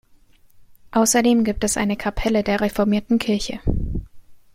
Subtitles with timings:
[0.93, 3.59] Außerdem gibt es eine Kapelle der reformierten Kirche.